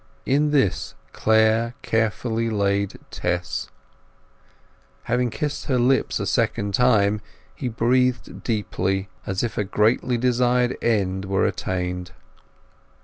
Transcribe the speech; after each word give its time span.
In 0.25 0.49
this 0.49 0.95
Clare 1.13 1.75
carefully 1.83 2.49
laid 2.49 2.99
Tess. 3.11 3.69
Having 5.03 5.29
kissed 5.29 5.65
her 5.65 5.77
lips 5.77 6.19
a 6.19 6.25
second 6.25 6.73
time 6.73 7.21
he 7.53 7.67
breathed 7.69 8.41
deeply, 8.41 9.09
as 9.27 9.43
if 9.43 9.59
a 9.59 9.63
greatly 9.63 10.17
desired 10.17 10.75
end 10.81 11.25
were 11.25 11.45
attained. 11.45 12.13